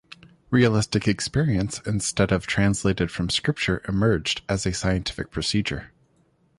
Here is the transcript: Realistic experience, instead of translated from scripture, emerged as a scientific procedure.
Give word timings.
Realistic 0.49 1.07
experience, 1.07 1.79
instead 1.85 2.31
of 2.31 2.47
translated 2.47 3.11
from 3.11 3.29
scripture, 3.29 3.83
emerged 3.87 4.41
as 4.49 4.65
a 4.65 4.73
scientific 4.73 5.29
procedure. 5.29 5.91